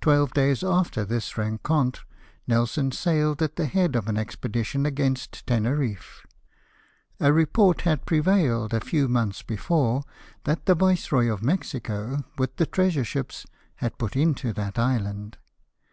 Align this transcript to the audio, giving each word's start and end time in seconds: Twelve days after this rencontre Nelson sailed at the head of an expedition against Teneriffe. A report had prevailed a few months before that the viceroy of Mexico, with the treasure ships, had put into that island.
Twelve 0.00 0.34
days 0.34 0.64
after 0.64 1.04
this 1.04 1.34
rencontre 1.34 2.02
Nelson 2.48 2.90
sailed 2.90 3.40
at 3.40 3.54
the 3.54 3.66
head 3.66 3.94
of 3.94 4.08
an 4.08 4.16
expedition 4.16 4.84
against 4.84 5.46
Teneriffe. 5.46 6.26
A 7.20 7.32
report 7.32 7.82
had 7.82 8.04
prevailed 8.04 8.74
a 8.74 8.80
few 8.80 9.06
months 9.06 9.42
before 9.44 10.02
that 10.42 10.66
the 10.66 10.74
viceroy 10.74 11.32
of 11.32 11.44
Mexico, 11.44 12.24
with 12.36 12.56
the 12.56 12.66
treasure 12.66 13.04
ships, 13.04 13.46
had 13.76 13.96
put 13.96 14.16
into 14.16 14.52
that 14.54 14.76
island. 14.76 15.38